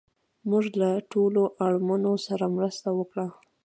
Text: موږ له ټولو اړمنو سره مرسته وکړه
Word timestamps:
موږ 0.49 0.65
له 0.81 0.89
ټولو 1.11 1.41
اړمنو 1.65 2.13
سره 2.27 2.45
مرسته 2.57 2.89
وکړه 2.99 3.27